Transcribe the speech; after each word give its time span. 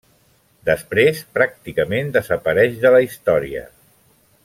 Després 0.69 1.19
pràcticament 1.37 2.09
desapareix 2.17 2.83
de 2.87 2.93
la 2.97 3.03
història. 3.11 3.67